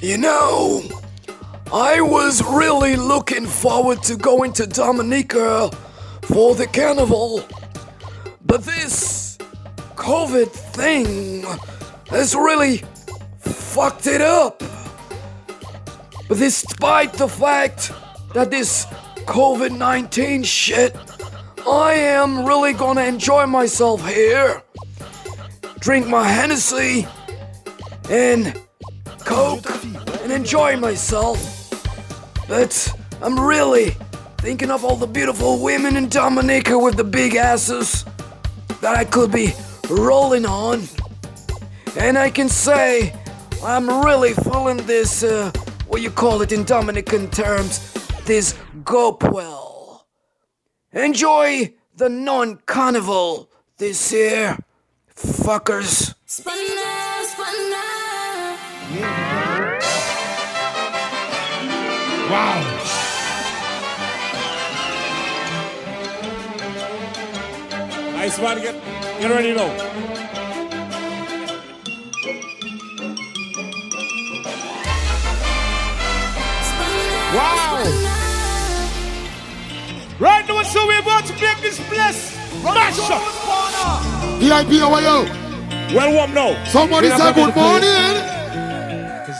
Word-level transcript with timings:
You 0.00 0.16
know, 0.16 0.82
I 1.72 2.00
was 2.00 2.40
really 2.44 2.94
looking 2.94 3.46
forward 3.46 4.00
to 4.04 4.16
going 4.16 4.52
to 4.52 4.66
Dominica 4.66 5.72
for 6.22 6.54
the 6.54 6.68
carnival. 6.68 7.42
But 8.46 8.62
this 8.62 9.38
COVID 9.96 10.50
thing 10.50 11.42
has 12.10 12.36
really 12.36 12.82
fucked 13.40 14.06
it 14.06 14.20
up. 14.20 14.62
But 16.28 16.38
despite 16.38 17.14
the 17.14 17.28
fact 17.28 17.90
that 18.34 18.52
this 18.52 18.84
COVID 19.26 19.76
19 19.76 20.44
shit, 20.44 20.94
I 21.66 21.94
am 21.94 22.46
really 22.46 22.72
gonna 22.72 23.02
enjoy 23.02 23.46
myself 23.46 24.08
here. 24.08 24.62
Drink 25.80 26.06
my 26.06 26.22
Hennessy 26.22 27.04
and 28.08 28.58
Coke 29.28 29.70
and 30.22 30.32
enjoy 30.32 30.78
myself. 30.78 31.38
But 32.48 32.72
I'm 33.20 33.38
really 33.38 33.90
thinking 34.38 34.70
of 34.70 34.86
all 34.86 34.96
the 34.96 35.06
beautiful 35.06 35.62
women 35.62 35.96
in 35.96 36.08
Dominica 36.08 36.78
with 36.78 36.96
the 36.96 37.04
big 37.04 37.34
asses 37.34 38.06
that 38.80 38.96
I 38.96 39.04
could 39.04 39.30
be 39.30 39.52
rolling 39.90 40.46
on. 40.46 40.82
And 42.00 42.16
I 42.16 42.30
can 42.30 42.48
say 42.48 43.14
I'm 43.62 43.86
really 44.02 44.32
feeling 44.32 44.78
this, 44.86 45.22
uh, 45.22 45.52
what 45.88 46.00
you 46.00 46.10
call 46.10 46.40
it 46.40 46.50
in 46.50 46.64
Dominican 46.64 47.30
terms, 47.30 47.92
this 48.24 48.54
gopwell. 48.82 50.06
Enjoy 50.92 51.74
the 51.96 52.08
non 52.08 52.56
carnival 52.64 53.50
this 53.76 54.10
year, 54.10 54.56
fuckers. 55.14 56.14
Wow. 62.30 62.60
Nice 68.12 68.38
one. 68.38 68.60
Get, 68.60 68.74
get 69.18 69.30
ready 69.30 69.54
now. 69.54 69.68
Wow. 77.34 77.84
Right 80.18 80.46
now, 80.46 80.62
so 80.64 80.86
we're 80.86 81.00
about 81.00 81.24
to 81.26 81.32
make 81.34 81.60
this 81.62 81.80
place 81.88 82.36
mash 82.62 82.98
up. 83.10 83.22
VIP, 84.38 84.80
how 84.80 84.92
are 84.92 85.00
you? 85.00 85.96
Well, 85.96 86.12
warm 86.12 86.34
now. 86.34 86.64
Somebody 86.64 87.08
say 87.08 87.32
good 87.32 87.56
morning. 87.56 88.37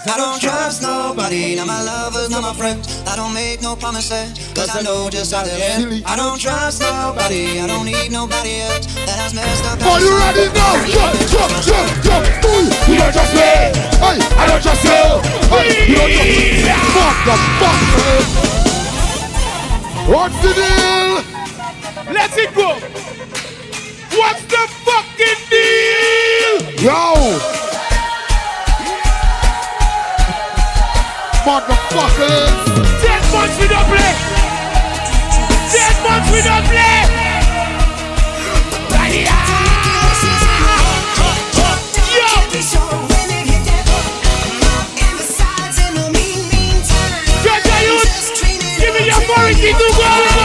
I 0.08 0.16
don't 0.16 0.40
trust 0.40 0.80
nobody, 0.80 1.54
not 1.54 1.66
my 1.66 1.82
lovers, 1.82 2.30
not 2.30 2.40
my 2.40 2.54
friends. 2.54 3.02
I 3.06 3.14
don't 3.14 3.34
make 3.34 3.60
no 3.60 3.76
promises, 3.76 4.32
cause 4.56 4.74
I 4.74 4.80
know 4.80 5.10
just 5.10 5.34
how 5.34 5.44
they 5.44 5.60
end. 5.60 6.02
I 6.06 6.16
don't 6.16 6.40
trust 6.40 6.80
nobody, 6.80 7.60
I 7.60 7.66
don't 7.66 7.84
need 7.84 8.10
nobody 8.10 8.64
else 8.64 8.86
that 9.04 9.20
has 9.20 9.34
messed 9.34 9.68
up. 9.68 9.76
Are 9.84 10.00
you 10.00 10.08
ready 10.16 10.48
now? 10.56 10.80
Jump, 10.88 11.12
jump, 11.28 11.52
jump, 11.60 11.92
jump. 12.00 12.24
Ooh. 12.48 12.72
We 12.88 12.96
don't 12.96 13.12
trust 13.12 13.36
me. 13.36 13.68
Hey, 14.00 14.16
I 14.32 14.48
don't 14.48 14.62
trust 14.64 14.80
you. 14.88 15.20
hey, 15.52 15.92
you 15.92 16.00
don't 16.00 16.08
trust 16.08 16.56
just 16.64 16.88
fuck 16.96 17.16
the 17.28 17.36
fuck. 17.60 17.80
man. 18.00 18.24
What's 20.08 20.40
the 20.40 20.56
deal? 20.56 21.20
Let 22.16 22.32
it 22.32 22.48
go. 22.56 22.80
What's 24.16 24.40
the 24.48 24.77
Motherfuckers. 31.98 33.02
Ten 33.02 33.20
months 33.32 33.58
we 33.58 33.66
don't 33.66 33.84
play. 33.90 34.14
Ten 35.74 35.94
months 36.04 36.30
we 36.30 36.42
don't 36.42 36.64
play. 36.70 36.98
Give 48.78 48.94
me 48.94 49.06
your 49.06 49.18
authority 49.18 49.72
to 49.72 49.86
go. 49.98 50.37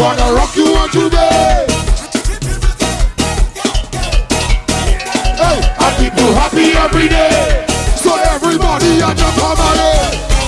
Wanna 0.00 0.32
rock 0.32 0.56
you 0.56 0.66
on 0.80 0.88
today. 0.88 1.66
Hey, 5.36 5.58
I 5.76 5.88
keep 6.00 6.14
you 6.16 6.28
happy 6.40 6.72
every 6.72 7.08
day. 7.08 7.66
So 8.00 8.16
everybody 8.16 9.04
at 9.04 9.18
your 9.20 9.32
family, 9.36 9.92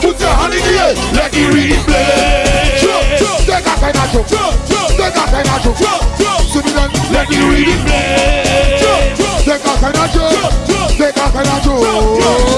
put 0.00 0.16
your 0.18 0.32
hand 0.32 0.56
in 0.56 0.62
the 0.64 0.72
air, 0.80 0.92
let 1.12 1.30
the 1.32 1.44
rhythm 1.52 1.84
play. 1.84 2.80
Jump, 2.80 3.04
jump, 3.20 3.40
take 3.44 3.68
a 3.68 3.74
kind 3.76 3.96
of 4.00 4.08
jump, 4.12 4.26
jump, 4.32 4.54
jump, 4.66 4.90
take 4.96 5.16
a 5.16 5.24
of 5.44 5.76
jump, 5.76 6.00
jump, 6.16 6.42
jump. 6.52 6.72
Then, 6.72 6.90
let 7.12 7.28
play. 7.84 8.80
Jump, 8.80 9.04
jump, 9.20 9.38
take 9.44 9.66
a 9.68 9.72
of 10.00 10.08
jump, 10.12 10.32
jump, 10.32 10.52
jump, 10.66 10.90
take 10.96 11.16
jump. 12.24 12.51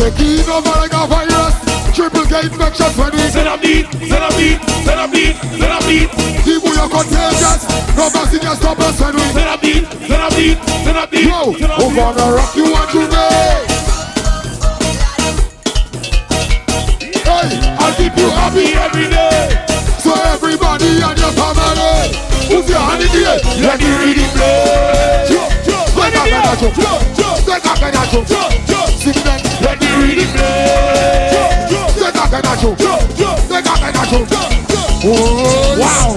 Taking 0.00 0.48
over 0.48 0.72
like 0.80 0.96
a 0.96 1.04
virus. 1.04 1.52
Triple 1.92 2.24
K 2.24 2.48
infections 2.48 2.96
when 2.96 3.12
we 3.12 3.20
Send 3.28 3.48
up 3.48 3.60
beat, 3.60 3.84
send 4.00 4.24
up 4.24 4.32
beat, 4.32 4.56
send 4.80 4.96
up 4.96 5.12
beat, 5.12 5.36
send 5.36 5.72
up 5.76 5.84
beat, 5.84 6.08
way 6.08 6.76
are 6.80 6.88
contagious. 6.88 7.68
Numbers 7.92 8.32
in 8.32 8.40
your 8.40 8.56
stubborn 8.56 8.96
when 8.96 9.12
we 9.12 9.26
send 9.36 9.50
up 9.52 9.60
beat, 9.60 9.84
send 10.08 10.22
up 10.24 10.32
beat, 10.32 10.56
send 10.56 10.96
up 10.96 11.10
beat, 11.10 11.28
Yo, 11.28 11.52
we're 11.52 11.92
gonna 11.92 12.32
rock 12.32 12.56
you 12.56 12.72
on 12.72 12.88
today. 12.88 13.60
Hey, 17.20 17.60
I'll 17.76 17.92
keep 18.00 18.16
you 18.16 18.28
happy 18.40 18.72
every 18.80 19.04
day. 19.04 19.52
So 20.00 20.16
everybody 20.32 20.96
and 20.96 21.18
your 21.20 21.32
family, 21.36 22.16
put 22.48 22.64
your 22.64 22.80
hand 22.80 23.04
in 23.04 23.10
the 23.12 23.20
air. 23.20 23.38
Let 23.60 23.76
the 23.76 23.90
rhythm 24.00 24.32
play. 24.32 25.28
Jump, 25.28 25.52
jump, 25.60 25.92
take 25.92 26.16
a 26.16 26.24
kind 26.24 26.48
of 26.48 26.56
jump, 26.56 26.74
jump, 26.80 27.00
jump, 27.20 27.36
take 27.44 27.68
a 27.68 27.72
kind 27.76 27.94
of 27.94 28.10
jump, 28.10 28.26
jump, 28.26 28.48
jump. 28.48 28.50
Sing 28.50 28.66
that. 28.66 28.69
Oh, 32.62 32.76
Wow. 35.80 36.14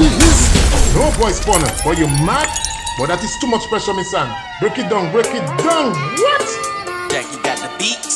No 0.94 1.10
boy 1.18 1.32
spawner, 1.32 1.72
but 1.86 1.98
you 1.98 2.08
mad? 2.26 2.50
But 3.00 3.08
that 3.08 3.24
is 3.24 3.38
too 3.40 3.48
much 3.48 3.68
pressure, 3.70 3.94
my 3.94 4.04
son. 4.04 4.28
Break 4.60 4.78
it 4.78 4.90
down, 4.90 5.12
break 5.12 5.28
it 5.28 5.46
down. 5.64 5.94
What? 6.20 7.10
Jackie 7.10 7.42
got 7.42 7.58
the 7.60 7.70
beats. 7.80 8.13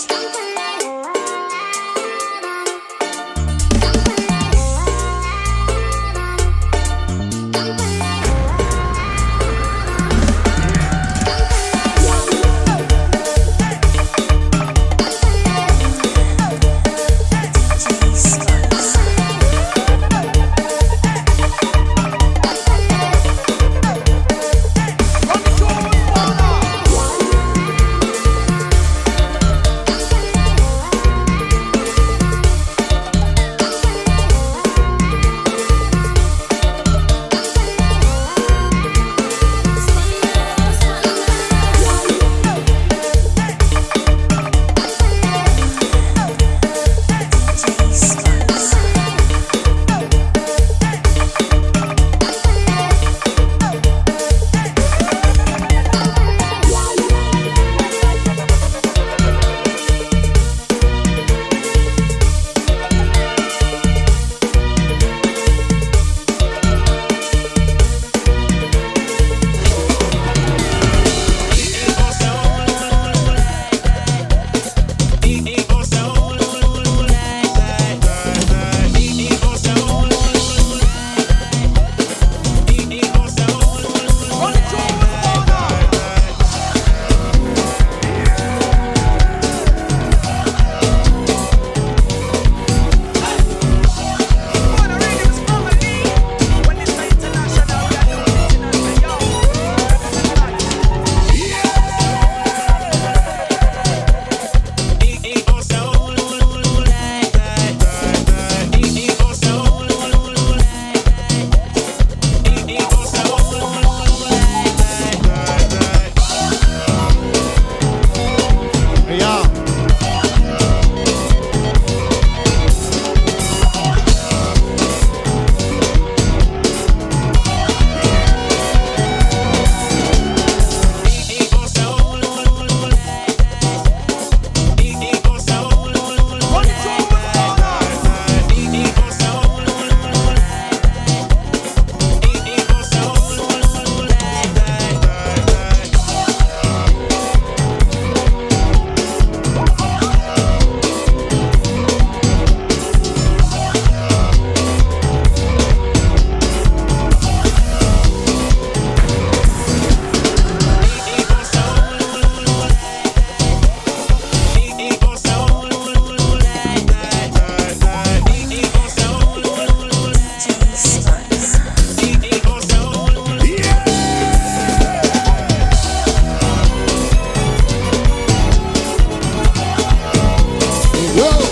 Whoa. 181.18 181.47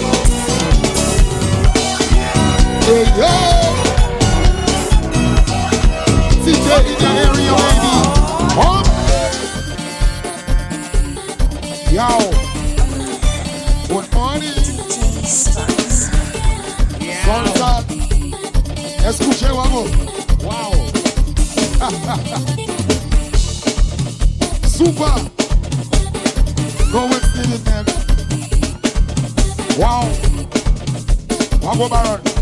Wago 31.78 31.90
Baron. 31.90 32.35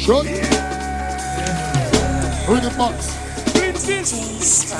Shut. 0.00 0.24
Rhythm 2.48 2.76
box. 2.78 3.16
Princess. 3.52 4.72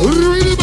Rhythm 0.00 0.46
box. 0.46 0.55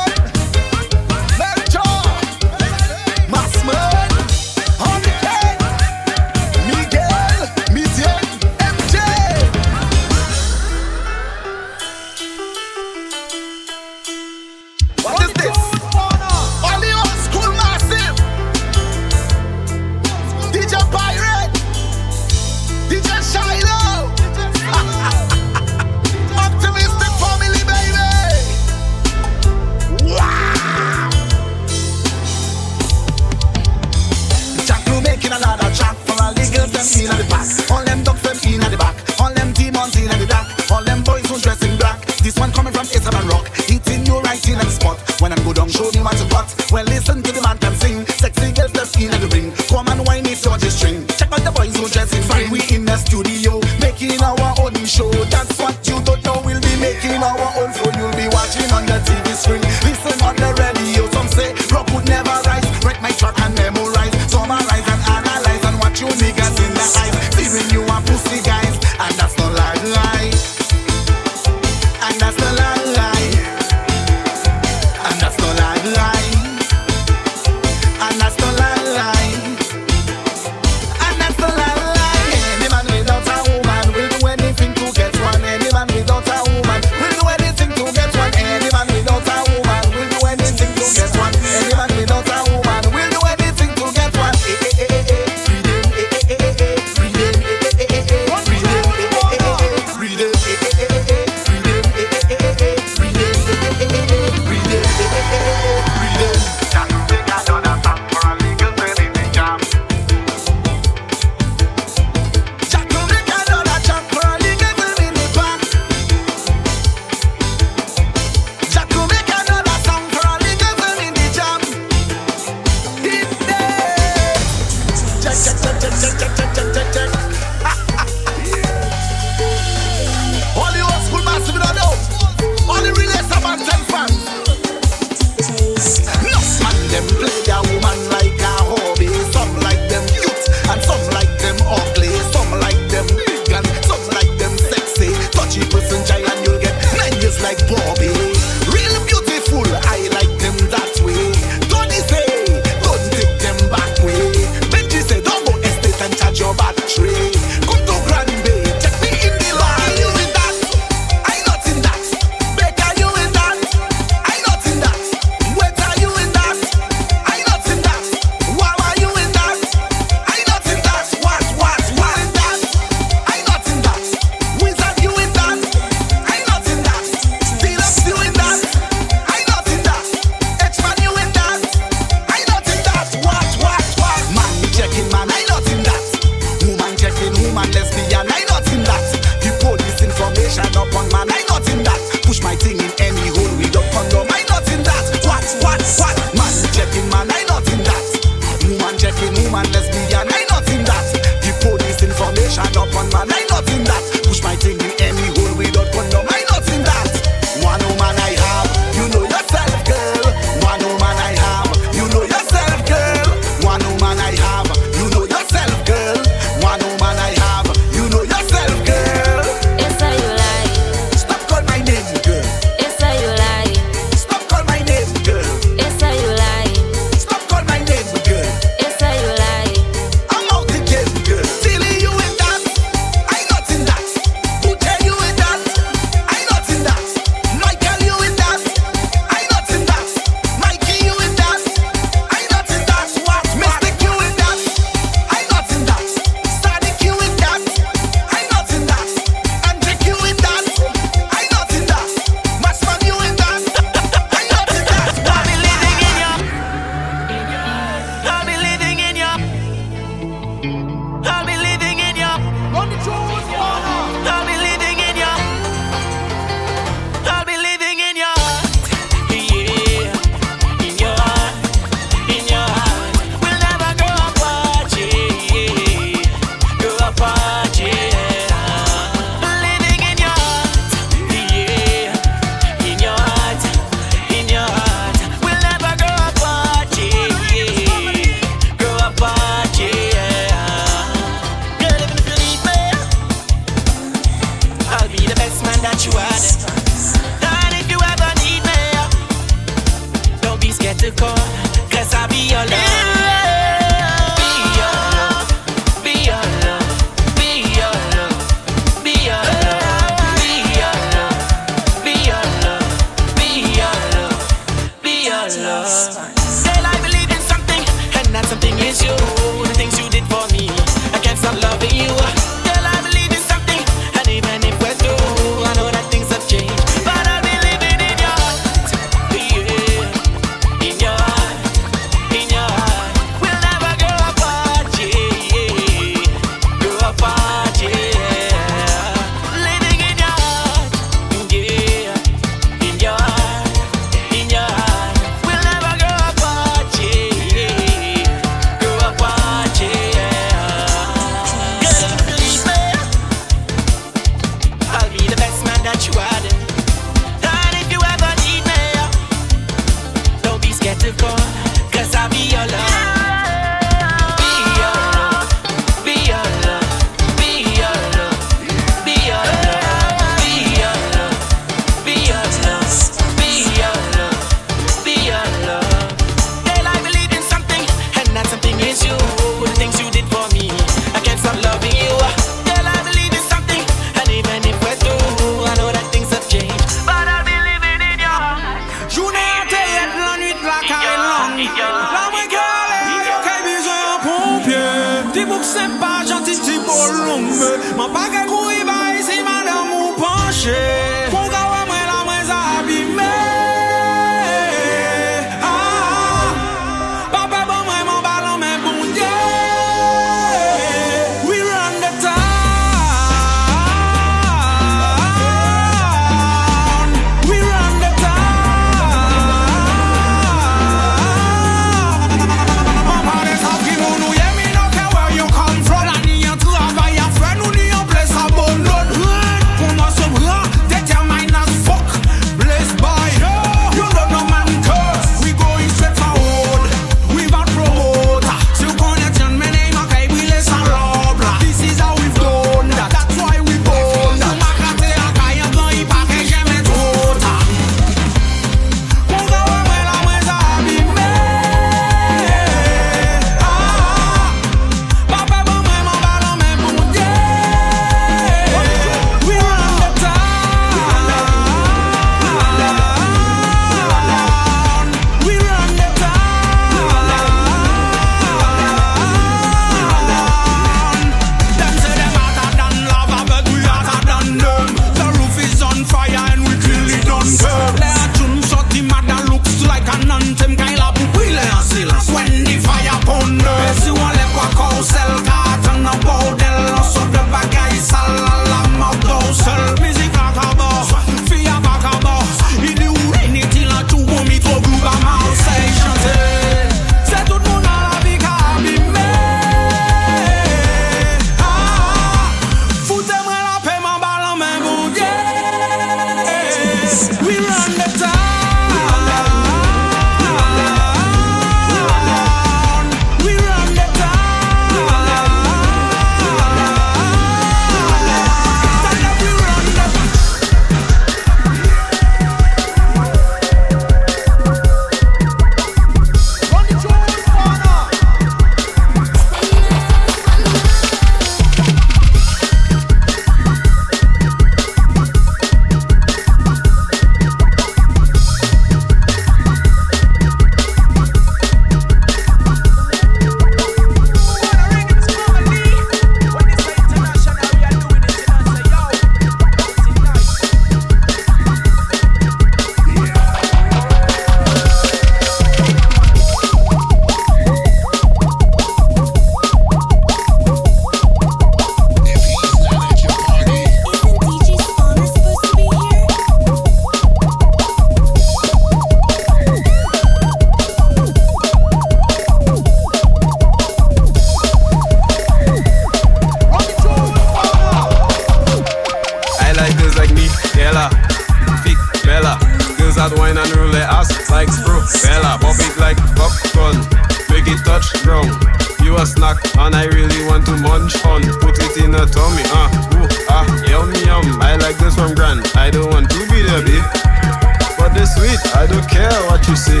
Sweet, 598.36 598.60
I 598.76 598.86
don't 598.86 599.06
care 599.08 599.32
what 599.48 599.66
you 599.68 599.76
say. 599.76 600.00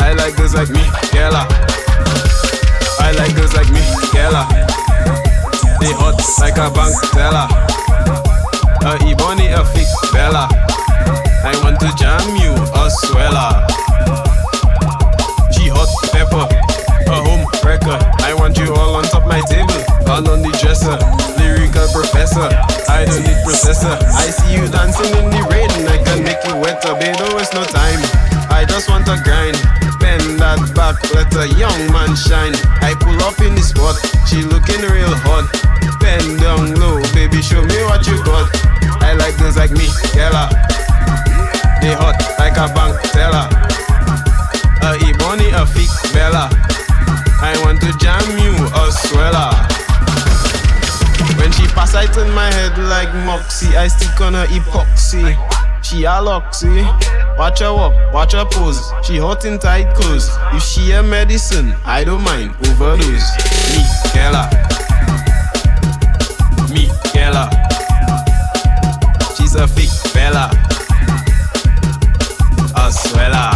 I 0.00 0.12
like 0.14 0.36
girls 0.36 0.54
like 0.54 0.70
me, 0.70 0.84
Gala. 1.12 1.46
I 3.00 3.12
like 3.16 3.34
girls 3.34 3.54
like 3.54 3.70
me, 3.70 3.82
Gala. 4.12 4.48
They 5.80 5.92
hot 5.94 6.18
like 6.40 6.58
a 6.58 6.70
bank 6.74 6.94
teller. 7.14 7.46
A 8.82 8.94
Ebony, 9.06 9.46
a 9.48 9.64
fake 9.64 9.86
Bella. 10.12 10.48
I 11.44 11.54
want 11.62 11.78
to 11.80 11.90
jam 11.96 12.24
you, 12.36 12.52
a 12.74 12.90
sweller. 12.90 13.50
She 15.52 15.68
hot 15.68 15.88
pepper, 16.10 16.46
wrecker. 17.64 17.98
I 18.24 18.34
want 18.34 18.58
you 18.58 18.74
all 18.74 18.96
on 18.96 19.04
top 19.04 19.26
my 19.26 19.40
table, 19.48 19.80
all 20.08 20.24
on 20.28 20.42
the 20.42 20.52
dresser. 20.60 20.96
Lyrical 21.36 21.88
professor, 21.92 22.48
I 22.88 23.04
don't 23.04 23.22
need 23.22 23.38
processor. 23.44 23.94
I 24.14 24.30
see 24.30 24.56
you 24.56 24.66
dancing 24.68 25.12
in 25.16 25.30
the 25.30 25.42
rain, 25.52 25.70
I 25.88 25.98
can 26.02 26.24
make 26.24 26.40
you 26.44 26.56
wetter, 26.56 26.94
babe. 26.96 27.16
No, 27.18 27.38
it's 27.38 27.52
no 27.52 27.64
time. 27.64 28.00
I 28.50 28.64
just 28.64 28.88
want 28.88 29.06
to 29.06 29.16
grind. 29.22 29.56
Bend 30.00 30.38
that 30.38 30.62
back, 30.74 30.98
let 31.12 31.32
a 31.34 31.46
young 31.58 31.90
man 31.90 32.14
shine. 32.14 32.54
I 32.80 32.94
pull 32.98 33.18
up 33.26 33.38
in 33.40 33.54
the 33.54 33.62
spot, 33.62 33.98
she 34.30 34.42
looking 34.42 34.82
real 34.86 35.14
hot. 35.26 35.46
Bend 36.00 36.40
down 36.40 36.74
low, 36.78 37.02
baby, 37.12 37.42
show 37.42 37.62
me 37.62 37.78
what 37.84 38.06
you 38.06 38.16
got. 38.24 38.46
I 39.02 39.14
like 39.14 39.36
girls 39.38 39.56
like 39.56 39.72
me, 39.72 39.86
Gala. 40.14 40.48
They 41.80 41.94
hot 41.94 42.18
like 42.38 42.58
a 42.58 42.66
bank 42.74 42.98
teller. 43.14 43.46
A 44.82 44.94
Ebony, 45.04 45.50
a 45.50 45.66
fake 45.66 45.90
Bella. 46.12 46.50
I 47.40 47.56
want 47.64 47.80
to 47.82 47.92
jam 47.98 48.22
you, 48.38 48.52
a 48.74 48.90
sweller. 48.90 49.50
When 51.38 51.52
she 51.52 51.66
pass, 51.74 51.94
I 51.94 52.06
turn 52.06 52.32
my 52.34 52.52
head 52.52 52.76
like 52.78 53.12
Moxie. 53.24 53.76
I 53.76 53.88
stick 53.88 54.20
on 54.20 54.34
her 54.34 54.46
epoxy. 54.46 55.36
She 55.82 56.04
a 56.04 56.20
loxy. 56.20 56.82
Watch 57.38 57.60
her 57.60 57.72
walk, 57.72 57.94
watch 58.12 58.32
her 58.32 58.44
pose. 58.44 58.92
She 59.04 59.18
hot 59.18 59.44
in 59.44 59.58
tight 59.58 59.94
clothes. 59.94 60.28
If 60.52 60.62
she 60.62 60.90
a 60.92 61.02
medicine, 61.02 61.74
I 61.84 62.04
don't 62.04 62.22
mind 62.22 62.54
overdose. 62.66 63.30
Me, 66.72 66.90
Kella. 67.12 67.48
She's 69.36 69.54
a 69.54 69.66
fake 69.66 69.88
fella. 70.12 70.50
A 72.76 72.92
sweller. 72.92 73.52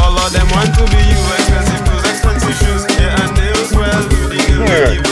All 0.00 0.18
of 0.18 0.32
them 0.32 0.48
want 0.50 0.74
to 0.74 0.84
be 0.90 0.96
you. 0.96 1.20
Eh? 1.36 1.41
The 4.72 5.11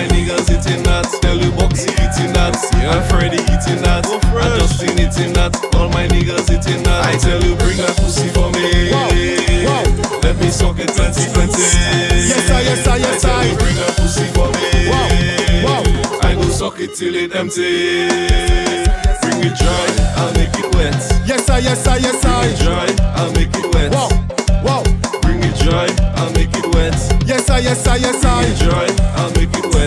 my 0.00 0.08
niggas 0.16 0.48
eating 0.48 0.82
that. 0.84 1.04
Tell 1.20 1.36
you, 1.36 1.50
Boxy 1.52 1.92
eating 1.92 2.32
that, 2.32 2.56
I'm 2.88 3.04
Freddy 3.10 3.36
eating 3.36 3.82
that, 3.84 4.06
I'm 4.08 4.58
Justin 4.58 4.96
eating 4.96 5.32
that, 5.34 5.52
all 5.76 5.88
my 5.90 6.08
niggas 6.08 6.48
eating 6.48 6.82
that. 6.84 7.04
I 7.04 7.16
tell 7.18 7.40
you, 7.42 7.54
bring 7.56 7.76
that 7.76 7.96
pussy 8.00 8.28
for 8.32 8.48
me. 8.56 8.92
Let 10.24 10.36
me 10.40 10.48
suck 10.48 10.78
it 10.78 10.88
plenty, 10.96 11.28
plenty. 11.32 11.60
Yes, 11.60 12.48
I, 12.48 12.60
yes, 12.64 12.86
I, 12.86 12.96
yes, 12.96 13.24
I 13.24 13.44
you, 13.44 13.56
bring 13.56 13.76
that 13.76 13.92
pussy 13.96 14.24
for 14.32 14.48
me. 14.56 14.88
Wow, 14.88 15.84
wow. 15.84 16.20
I 16.24 16.34
go 16.34 16.48
suck 16.48 16.80
it 16.80 16.94
till 16.94 17.14
it 17.14 17.34
empty. 17.34 18.08
Bring 19.20 19.44
it 19.44 19.54
dry, 19.58 19.86
I'll 20.16 20.32
make 20.32 20.54
it 20.56 20.68
wet. 20.74 20.96
Yes, 21.28 21.50
I, 21.50 21.58
yes, 21.58 21.86
I, 21.86 21.96
yes, 21.98 22.16
Bring 22.24 22.48
it 22.48 22.58
dry, 22.64 22.88
I'll 23.20 23.32
make 23.32 23.52
it 23.52 23.68
wet. 23.74 23.92
Wow, 23.92 24.08
wow. 24.64 24.82
Bring 25.20 25.44
it 25.44 25.56
dry, 25.60 25.88
I'll 26.16 26.32
make 26.32 26.54
it 26.56 26.66
wet. 26.72 26.96
Yes, 27.26 27.50
I, 27.50 27.58
yes, 27.58 27.86
I, 27.86 27.96
yes, 27.96 28.16
Bring 28.22 28.52
it 28.52 28.58
dry, 28.64 28.88
I'll 29.16 29.28
make 29.28 29.34
it 29.34 29.36
wet 29.36 29.39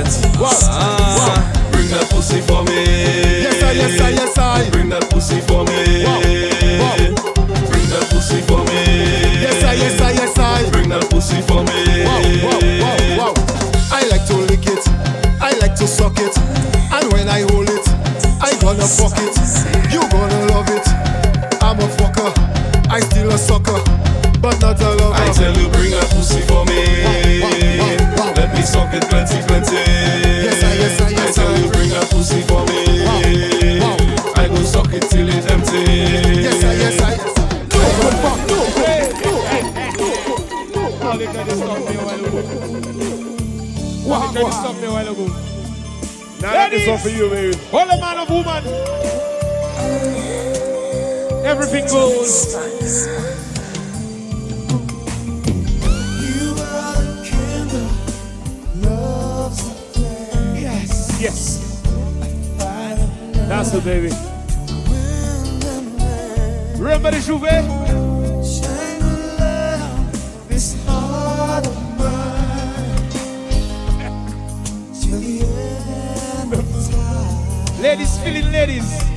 it. 0.04 0.39
What? 0.39 0.58
Ah. 0.70 1.51
Bring 1.72 1.89
that 1.89 2.10
pussy 2.10 2.41
for 2.41 2.64
me. 2.64 3.43
Yes, 3.43 3.64
I, 3.64 3.72
yes, 3.72 3.99
I, 4.01 4.10
yes, 4.10 4.38
I. 4.38 4.70
Bring 4.72 4.89
that 4.89 5.10
pussy 5.10 5.39
for 5.41 5.64
me. 5.66 6.04
What? 6.04 6.97
Bring 7.70 7.88
that 7.89 8.06
pussy 8.12 8.41
for 8.43 8.60
me. 8.68 8.80
Yes, 9.41 9.64
I, 9.64 9.74
yes, 9.74 10.01
I, 10.01 10.12
yes, 10.12 10.38
I. 10.38 10.70
Bring 10.72 10.89
that 10.89 11.10
pussy 11.10 11.41
for 11.41 11.64
me. 11.64 12.04
Wow, 12.06 12.22
wow, 12.45 12.60
wow, 12.84 13.34
wow. 13.34 13.34
I 13.91 14.08
like 14.10 14.26
to 14.28 14.36
lick 14.49 14.66
it. 14.68 14.84
I 15.41 15.51
like 15.60 15.76
to 15.76 15.88
suck 15.88 16.18
it. 16.20 16.36
And 16.91 17.12
when 17.14 17.28
I 17.28 17.41
hold 17.51 17.70
it, 17.70 17.86
I 18.41 18.51
gonna 18.62 18.88
fuck 18.88 19.18
it. 19.18 19.36
You 19.91 20.01
gonna 20.10 20.45
love 20.51 20.70
it. 20.70 20.88
I'm 21.62 21.80
a 21.80 21.88
fucker. 21.97 22.32
I 22.89 22.99
still 22.99 23.32
a 23.32 23.38
sucker, 23.38 23.80
but 24.41 24.60
not 24.62 24.80
a 24.82 24.89
lover. 24.95 25.16
I 25.16 25.32
tell 25.34 25.54
you, 25.58 25.70
bring 25.70 25.91
that 25.91 26.10
pussy 26.12 26.41
for 26.41 26.53
me. 26.53 26.53
while 44.93 45.07
ago. 45.07 45.25
Now 46.39 46.53
Ladies, 46.53 46.85
this 46.85 47.01
for 47.01 47.09
you, 47.09 47.27
baby. 47.29 47.57
All 47.73 47.87
the 47.87 47.97
man 47.97 48.17
of 48.19 48.29
woman. 48.29 48.63
Everything 51.45 51.87
goes. 51.87 52.53
Yes. 60.61 61.19
Yes. 61.19 61.81
That's 63.47 63.71
the 63.71 63.81
baby. 63.81 64.11
Remember 66.79 67.11
the 67.11 67.19
Juve? 67.19 67.82
Ladies 77.84 78.17
feeling 78.19 78.49
ladies. 78.49 79.12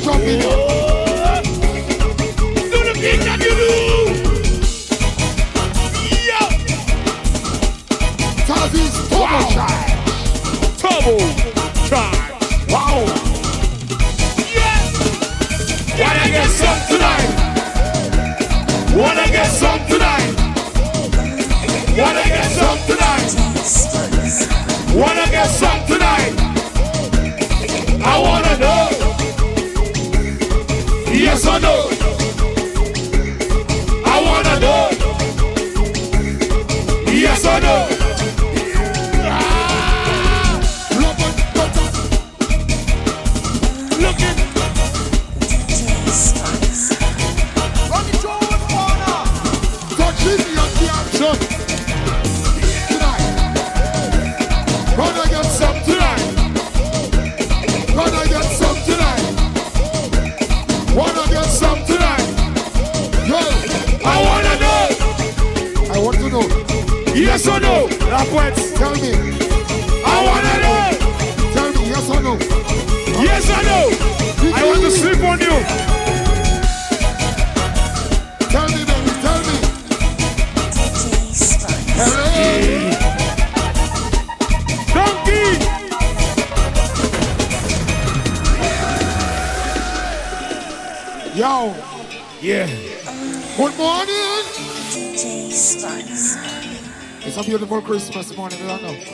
fi 0.00 0.36
drop. 0.38 0.71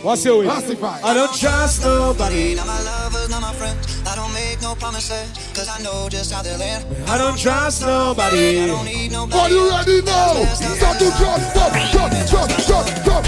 What's 0.03 0.25
your 0.25 0.39
way? 0.39 0.49
I 0.49 1.13
don't 1.13 1.35
trust 1.35 1.83
nobody. 1.83 2.55
Not 2.55 2.67
my 2.67 2.81
lovers, 2.83 3.29
not 3.31 3.43
my 3.43 3.53
friends. 3.53 4.01
I 4.07 4.15
don't 4.15 4.33
make 4.33 4.63
no 4.63 4.77
promises, 4.77 5.27
cause 5.55 5.69
I 5.69 5.83
know 5.83 6.09
just 6.09 6.33
how 6.33 6.41
they'll 6.41 6.61
end. 6.63 6.87
I 7.09 7.19
don't 7.19 7.37
trust 7.37 7.83
nobody. 7.83 8.61
I 8.61 8.67
don't 8.69 8.85
need 8.85 9.11
nobody. 9.11 9.43
Are 9.43 9.51
you 9.51 9.71
ready 9.71 10.03
now? 10.03 10.45
Start 10.55 10.99
to 11.03 11.11
trust, 11.19 11.51
stop, 11.51 11.73
stop, 11.91 12.13
stop, 12.15 12.51
stop, 12.63 12.87
stop. 12.87 13.25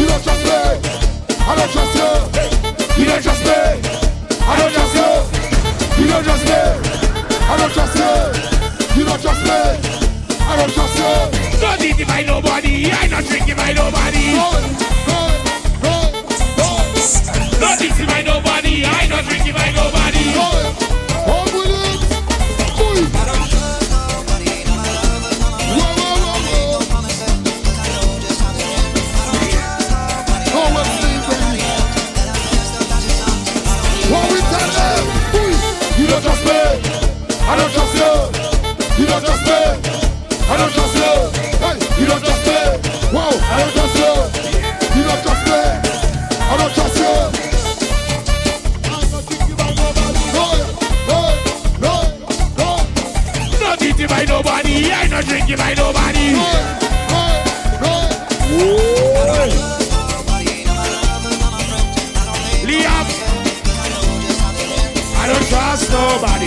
You 0.00 0.06
don't 0.08 0.22
trust 0.24 0.44
me. 0.48 0.98
I 1.44 1.52
don't 1.56 1.70
trust 1.76 1.94
you. 2.00 3.04
You 3.04 3.04
don't 3.10 3.22
trust 3.22 3.44
me. 3.44 3.58
I 4.48 4.56
don't 4.56 4.72
trust 4.72 4.94
you. 4.96 5.12
You 6.02 6.08
don't 6.08 6.24
trust 6.24 6.44
me. 6.48 6.56
I 6.56 7.56
don't 7.60 7.72
trust 7.72 7.96
you. 8.00 8.12
You 8.96 9.04
don't 9.04 9.20
trust 9.20 9.42
me. 9.44 9.60
I 10.40 10.56
don't 10.56 10.72
trust 10.72 10.96
you. 10.96 11.60
Don't 11.60 11.84
eat 11.84 12.06
by 12.08 12.22
nobody. 12.22 12.90
I 12.92 13.06
not 13.08 13.24
drinking 13.24 13.56
by 13.56 13.72
nobody. 13.72 14.77
I 37.50 37.56
don't 37.56 37.70
trust 37.72 37.94
me. 37.94 38.08
I 39.00 39.06
don't 39.08 39.24
trust 39.24 39.46
me. 39.46 39.52
I 40.50 40.56
don't 40.58 40.72
trust 40.72 40.87
not 55.18 55.26
drink 55.26 55.50
it 55.50 55.58
by 55.58 55.74
nobody. 55.74 56.32
Leops. 62.66 63.16
I 65.16 65.26
don't 65.26 65.46
trust 65.48 65.90
nobody. 65.90 66.46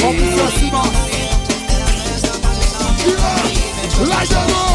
Light 4.09 4.29
them 4.29 4.55
up. 4.55 4.70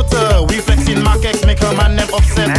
filter. 0.00 0.42
We 0.48 0.60
flexing 0.60 1.02
markets, 1.02 1.44
make 1.44 1.60
a 1.60 1.72
man 1.74 1.96
them 1.96 2.08
upset. 2.14 2.50